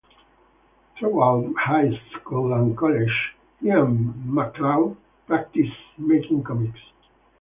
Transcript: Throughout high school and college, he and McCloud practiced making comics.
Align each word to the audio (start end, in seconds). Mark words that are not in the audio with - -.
Throughout 0.97 1.53
high 1.59 1.91
school 2.15 2.53
and 2.53 2.75
college, 2.75 3.35
he 3.61 3.69
and 3.69 4.15
McCloud 4.33 4.97
practiced 5.27 5.77
making 5.99 6.43
comics. 6.43 6.79